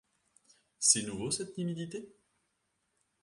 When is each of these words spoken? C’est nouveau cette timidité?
C’est 0.79 1.03
nouveau 1.03 1.29
cette 1.29 1.53
timidité? 1.53 2.11